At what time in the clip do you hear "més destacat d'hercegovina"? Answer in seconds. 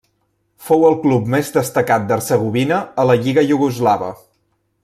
1.33-2.81